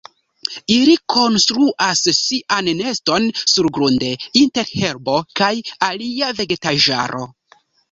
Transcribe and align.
Ili 0.75 0.93
konstruas 1.15 2.01
sian 2.19 2.71
neston 2.79 3.29
surgrunde 3.53 4.11
inter 4.43 4.73
herbo 4.73 5.21
kaj 5.43 5.53
alia 5.93 6.35
vegetaĵaro. 6.43 7.25